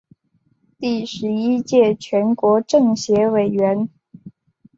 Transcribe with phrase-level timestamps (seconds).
[0.79, 3.87] 第十一届全国政协委员。